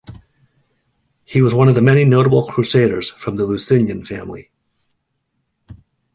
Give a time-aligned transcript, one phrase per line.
[1.25, 4.49] He was one of the many notable Crusaders in the Lusignan family.